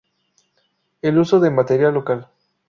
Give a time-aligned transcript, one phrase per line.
[1.03, 2.27] El uso de material local.